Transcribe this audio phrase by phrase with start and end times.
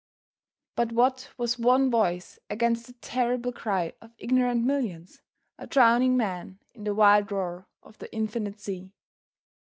[0.75, 5.21] But what was one voice against the terrible cry of ignorant millions?
[5.59, 8.93] a drowning man in the wild roar of the infinite sea.